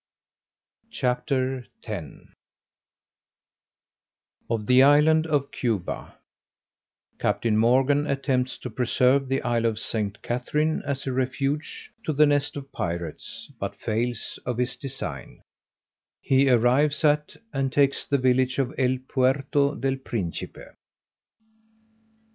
[0.89, 2.03] CHAPTER X
[4.49, 6.15] _Of the Island of Cuba
[7.19, 10.19] Captain Morgan attempts to preserve the Isle of St.
[10.23, 15.43] Catherine as a refuge to the nest of pirates, but fails of his design
[16.19, 20.69] He arrives at and takes the village of El Puerto del Principe.